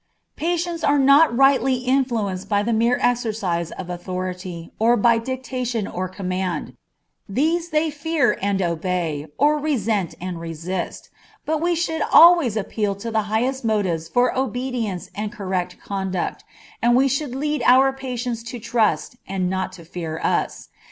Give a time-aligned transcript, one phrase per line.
[0.35, 6.07] Patients are not rightly influenced by the mere exercise of authority or by dictation or
[6.09, 6.75] command;
[7.29, 11.11] these they fear and obey, or resent and resist;
[11.45, 16.43] but we should always appeal to the highest motives for obedience and correct conduct,
[16.81, 20.69] and we should lead our patients to trust and not to fear us.